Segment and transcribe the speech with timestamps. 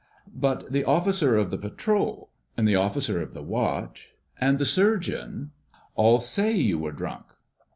[0.33, 5.51] "But the Officer of the Patrol and the Officer of the Watch and the Surgeon
[5.93, 7.25] all say you were drunk."